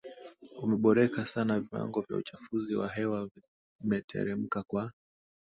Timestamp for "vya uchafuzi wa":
2.01-2.87